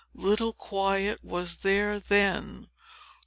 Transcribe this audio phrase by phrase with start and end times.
[0.15, 2.69] Little quiet was there then!